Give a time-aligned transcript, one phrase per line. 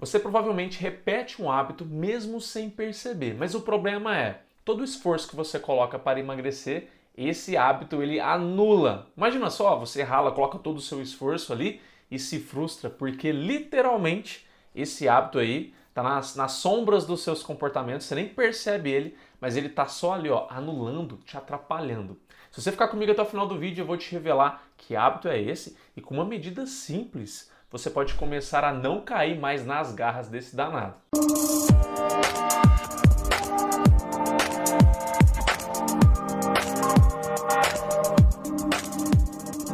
[0.00, 5.26] Você provavelmente repete um hábito mesmo sem perceber, mas o problema é, todo o esforço
[5.26, 9.08] que você coloca para emagrecer, esse hábito ele anula.
[9.16, 14.46] Imagina só, você rala, coloca todo o seu esforço ali e se frustra porque literalmente
[14.72, 19.56] esse hábito aí tá nas, nas sombras dos seus comportamentos, você nem percebe ele, mas
[19.56, 22.16] ele tá só ali, ó, anulando, te atrapalhando.
[22.52, 25.26] Se você ficar comigo até o final do vídeo, eu vou te revelar que hábito
[25.26, 29.92] é esse e com uma medida simples você pode começar a não cair mais nas
[29.92, 30.94] garras desse danado.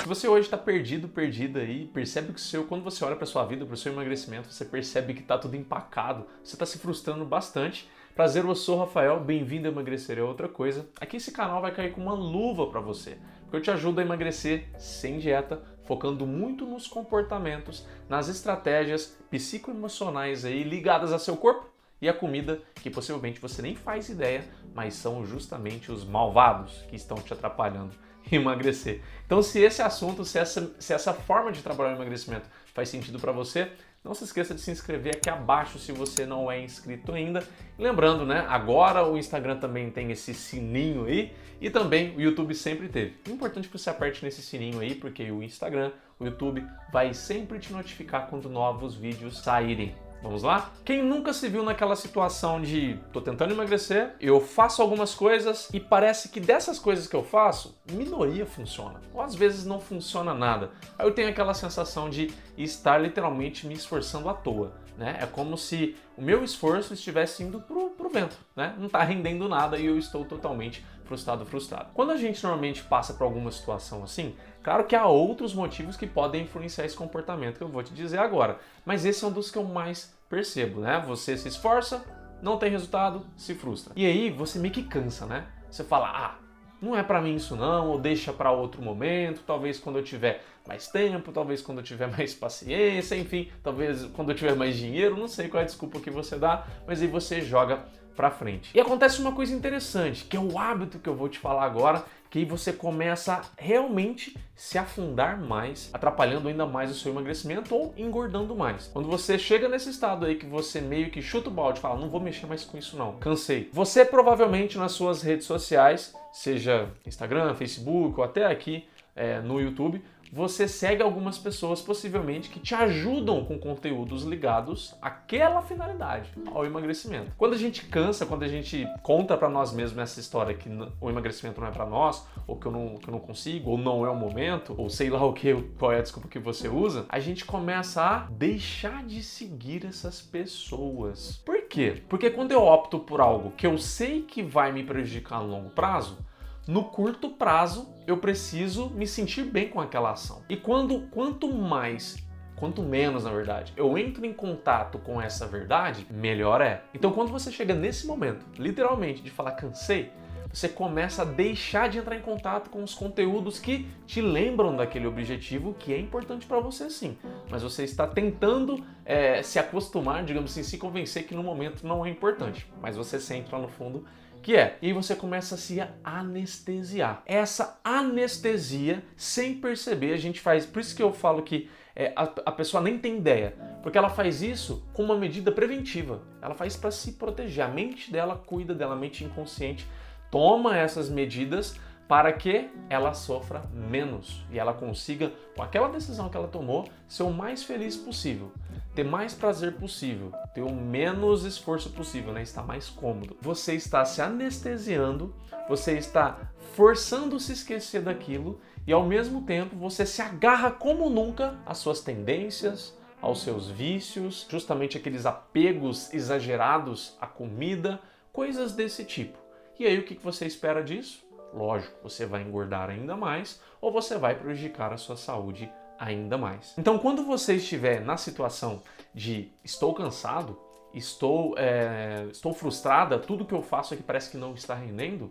[0.00, 3.26] Se você hoje está perdido, perdida aí, percebe que o seu, quando você olha para
[3.26, 6.78] sua vida, para o seu emagrecimento, você percebe que está tudo empacado, você está se
[6.78, 7.88] frustrando bastante.
[8.16, 10.88] Prazer, eu sou o Rafael, bem-vindo a Emagrecer é Outra Coisa.
[11.00, 14.02] Aqui esse canal vai cair com uma luva para você, porque eu te ajudo a
[14.02, 21.68] emagrecer sem dieta, focando muito nos comportamentos, nas estratégias psicoemocionais aí ligadas a seu corpo
[22.02, 24.44] e a comida que possivelmente você nem faz ideia,
[24.74, 27.94] mas são justamente os malvados que estão te atrapalhando
[28.30, 29.00] emagrecer.
[29.24, 33.18] Então, se esse assunto, se essa, se essa forma de trabalhar o emagrecimento faz sentido
[33.18, 33.70] para você,
[34.06, 37.42] não se esqueça de se inscrever aqui abaixo se você não é inscrito ainda.
[37.76, 38.46] Lembrando, né?
[38.48, 43.16] Agora o Instagram também tem esse sininho aí e também o YouTube sempre teve.
[43.26, 45.90] É importante que você aperte nesse sininho aí, porque o Instagram,
[46.20, 49.92] o YouTube vai sempre te notificar quando novos vídeos saírem.
[50.22, 50.72] Vamos lá?
[50.84, 55.78] Quem nunca se viu naquela situação de tô tentando emagrecer, eu faço algumas coisas e
[55.78, 59.00] parece que dessas coisas que eu faço, minoria funciona.
[59.14, 60.70] Ou às vezes não funciona nada.
[60.98, 64.72] Aí eu tenho aquela sensação de estar literalmente me esforçando à toa.
[64.96, 65.18] Né?
[65.20, 68.74] É como se o meu esforço estivesse indo pro, pro vento, né?
[68.78, 71.90] Não está rendendo nada e eu estou totalmente frustrado, frustrado.
[71.92, 76.06] Quando a gente normalmente passa por alguma situação assim, claro que há outros motivos que
[76.06, 79.50] podem influenciar esse comportamento que eu vou te dizer agora, mas esse é um dos
[79.50, 81.02] que eu mais percebo, né?
[81.06, 82.02] Você se esforça,
[82.42, 83.92] não tem resultado, se frustra.
[83.94, 85.46] E aí você meio que cansa, né?
[85.70, 86.45] Você fala, ah,
[86.80, 90.44] não é para mim isso não, ou deixa para outro momento, talvez quando eu tiver
[90.66, 95.16] mais tempo, talvez quando eu tiver mais paciência, enfim, talvez quando eu tiver mais dinheiro,
[95.16, 97.84] não sei qual é a desculpa que você dá, mas aí você joga
[98.16, 98.70] para frente.
[98.74, 102.02] E acontece uma coisa interessante, que é o hábito que eu vou te falar agora,
[102.30, 107.94] que você começa a realmente se afundar mais, atrapalhando ainda mais o seu emagrecimento ou
[107.96, 108.88] engordando mais.
[108.92, 112.08] Quando você chega nesse estado aí que você meio que chuta o balde fala, não
[112.08, 113.68] vou mexer mais com isso não, cansei.
[113.72, 120.02] Você provavelmente nas suas redes sociais, seja Instagram, Facebook ou até aqui é, no YouTube,
[120.32, 127.32] você segue algumas pessoas possivelmente que te ajudam com conteúdos ligados àquela finalidade, ao emagrecimento.
[127.36, 130.68] Quando a gente cansa, quando a gente conta para nós mesmos essa história que
[131.00, 133.78] o emagrecimento não é para nós, ou que eu, não, que eu não consigo, ou
[133.78, 136.68] não é o momento, ou sei lá o que, qual é a desculpa que você
[136.68, 141.42] usa, a gente começa a deixar de seguir essas pessoas.
[141.44, 142.02] Por quê?
[142.08, 145.70] Porque quando eu opto por algo que eu sei que vai me prejudicar no longo
[145.70, 146.18] prazo,
[146.66, 150.42] no curto prazo eu preciso me sentir bem com aquela ação.
[150.48, 152.24] E quando quanto mais
[152.56, 156.82] quanto menos, na verdade, eu entro em contato com essa verdade, melhor é.
[156.94, 160.10] Então, quando você chega nesse momento, literalmente, de falar cansei,
[160.50, 165.06] você começa a deixar de entrar em contato com os conteúdos que te lembram daquele
[165.06, 167.18] objetivo que é importante para você sim,
[167.50, 172.06] mas você está tentando é, se acostumar, digamos assim, se convencer que no momento não
[172.06, 174.06] é importante, mas você sente lá no fundo
[174.46, 177.20] que é, e você começa a se anestesiar.
[177.26, 182.22] Essa anestesia, sem perceber, a gente faz, por isso que eu falo que é, a,
[182.22, 186.22] a, pessoa nem tem ideia, porque ela faz isso com uma medida preventiva.
[186.40, 187.64] Ela faz para se proteger.
[187.64, 189.84] A mente dela cuida dela, a mente inconsciente
[190.30, 191.76] toma essas medidas
[192.08, 197.24] para que ela sofra menos e ela consiga, com aquela decisão que ela tomou, ser
[197.24, 198.52] o mais feliz possível,
[198.94, 202.42] ter mais prazer possível, ter o menos esforço possível, né?
[202.42, 203.36] estar mais cômodo.
[203.40, 205.34] Você está se anestesiando,
[205.68, 206.38] você está
[206.74, 212.00] forçando se esquecer daquilo e ao mesmo tempo você se agarra como nunca às suas
[212.00, 218.00] tendências, aos seus vícios, justamente aqueles apegos exagerados à comida,
[218.32, 219.36] coisas desse tipo.
[219.78, 221.25] E aí o que você espera disso?
[221.52, 226.74] Lógico, você vai engordar ainda mais ou você vai prejudicar a sua saúde ainda mais.
[226.76, 228.82] Então, quando você estiver na situação
[229.14, 230.58] de estou cansado,
[230.92, 235.30] estou, é, estou frustrada, tudo que eu faço aqui parece que não está rendendo,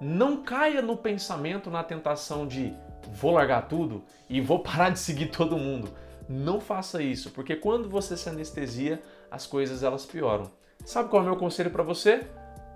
[0.00, 2.74] não caia no pensamento, na tentação de
[3.12, 5.88] vou largar tudo e vou parar de seguir todo mundo.
[6.28, 10.50] Não faça isso, porque quando você se anestesia, as coisas elas pioram.
[10.84, 12.26] Sabe qual é o meu conselho para você?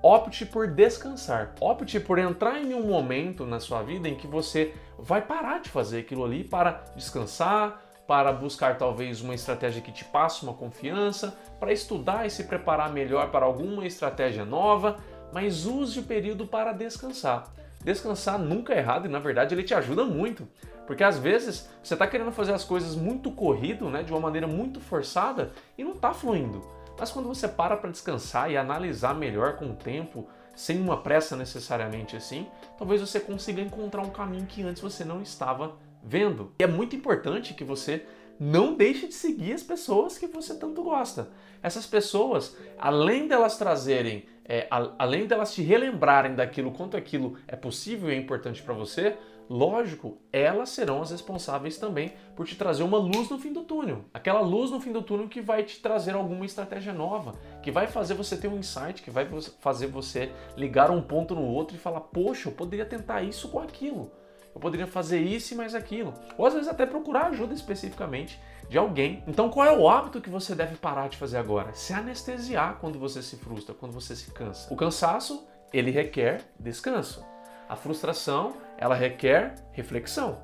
[0.02, 1.54] Opte por descansar.
[1.60, 5.68] Opte por entrar em um momento na sua vida em que você vai parar de
[5.68, 11.36] fazer aquilo ali para descansar, para buscar talvez uma estratégia que te passe uma confiança,
[11.58, 14.96] para estudar e se preparar melhor para alguma estratégia nova,
[15.32, 17.52] mas use o período para descansar.
[17.82, 20.48] Descansar nunca é errado e na verdade ele te ajuda muito.
[20.86, 24.46] Porque às vezes você está querendo fazer as coisas muito corrido, né, de uma maneira
[24.46, 26.75] muito forçada e não está fluindo.
[26.98, 31.36] Mas quando você para para descansar e analisar melhor com o tempo, sem uma pressa
[31.36, 32.46] necessariamente assim,
[32.78, 36.52] talvez você consiga encontrar um caminho que antes você não estava vendo.
[36.58, 38.06] E é muito importante que você
[38.38, 41.28] não deixe de seguir as pessoas que você tanto gosta.
[41.62, 47.56] Essas pessoas, além delas trazerem, é, a, além delas te relembrarem daquilo quanto aquilo é
[47.56, 49.16] possível e é importante para você,
[49.48, 54.04] lógico, elas serão as responsáveis também por te trazer uma luz no fim do túnel.
[54.12, 57.86] Aquela luz no fim do túnel que vai te trazer alguma estratégia nova, que vai
[57.86, 59.28] fazer você ter um insight, que vai
[59.60, 63.60] fazer você ligar um ponto no outro e falar: "Poxa, eu poderia tentar isso com
[63.60, 64.10] aquilo.
[64.54, 66.12] Eu poderia fazer isso e mais aquilo".
[66.36, 69.22] Ou às vezes até procurar ajuda especificamente de alguém.
[69.26, 71.72] Então, qual é o hábito que você deve parar de fazer agora?
[71.74, 74.72] Se anestesiar quando você se frustra, quando você se cansa.
[74.72, 77.24] O cansaço, ele requer descanso.
[77.68, 80.38] A frustração, ela requer reflexão.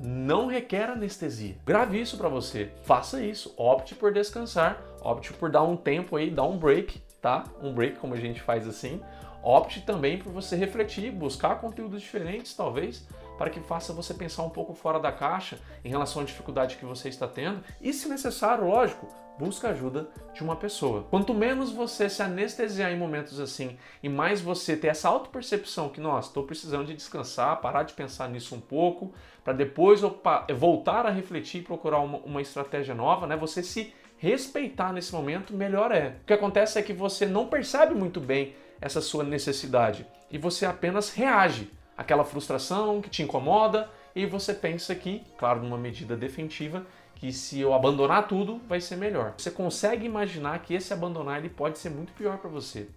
[0.00, 1.56] Não requer anestesia.
[1.64, 2.72] Grave isso para você.
[2.82, 3.54] Faça isso.
[3.56, 4.82] Opte por descansar.
[5.00, 7.44] Opte por dar um tempo aí, dar um break, tá?
[7.62, 9.00] Um break, como a gente faz assim.
[9.42, 13.06] Opte também por você refletir, buscar conteúdos diferentes, talvez,
[13.42, 16.84] para que faça você pensar um pouco fora da caixa em relação à dificuldade que
[16.84, 21.08] você está tendo e, se necessário, lógico, busca ajuda de uma pessoa.
[21.10, 26.00] Quanto menos você se anestesiar em momentos assim e mais você ter essa auto-percepção que,
[26.00, 29.12] nossa, estou precisando de descansar, parar de pensar nisso um pouco,
[29.42, 33.36] para depois opa, voltar a refletir e procurar uma, uma estratégia nova, né?
[33.36, 36.14] Você se respeitar nesse momento, melhor é.
[36.22, 40.64] O que acontece é que você não percebe muito bem essa sua necessidade e você
[40.64, 46.86] apenas reage àquela frustração que te incomoda e você pensa que, claro, numa medida defensiva,
[47.14, 49.34] que se eu abandonar tudo vai ser melhor.
[49.36, 52.88] Você consegue imaginar que esse abandonar ele pode ser muito pior para você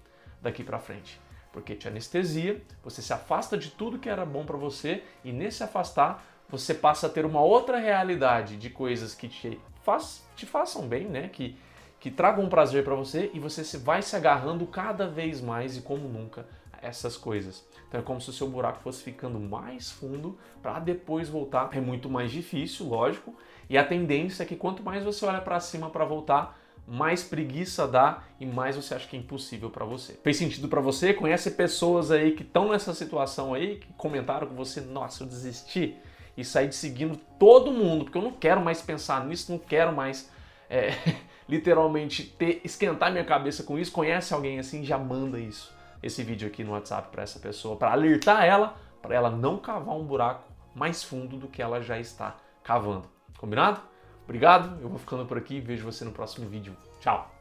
[0.42, 1.20] daqui para frente,
[1.54, 5.64] porque te anestesia, você se afasta de tudo que era bom para você e nesse
[5.64, 10.88] afastar você passa a ter uma outra realidade de coisas que te, faz, te façam
[10.88, 11.30] bem, né?
[11.30, 11.58] Que
[12.06, 16.08] que tragam prazer para você e você vai se agarrando cada vez mais e como
[16.08, 16.46] nunca
[16.86, 17.66] essas coisas.
[17.88, 21.70] Então é como se o seu buraco fosse ficando mais fundo para depois voltar.
[21.74, 23.36] É muito mais difícil, lógico,
[23.70, 27.88] e a tendência é que quanto mais você olha para cima para voltar, mais preguiça
[27.88, 30.14] dá e mais você acha que é impossível para você.
[30.24, 31.14] Fez sentido para você?
[31.14, 35.96] Conhece pessoas aí que estão nessa situação aí, que comentaram com você, nossa, eu desisti
[36.38, 39.94] e saí de seguindo todo mundo, porque eu não quero mais pensar nisso, não quero
[39.94, 40.30] mais
[40.70, 40.94] é,
[41.48, 43.92] literalmente ter esquentar minha cabeça com isso.
[43.92, 45.74] Conhece alguém assim, já manda isso,
[46.06, 49.96] esse vídeo aqui no WhatsApp para essa pessoa, para alertar ela, para ela não cavar
[49.96, 50.44] um buraco
[50.76, 53.10] mais fundo do que ela já está cavando.
[53.38, 53.82] Combinado?
[54.24, 56.76] Obrigado, eu vou ficando por aqui, vejo você no próximo vídeo.
[57.00, 57.32] Tchau!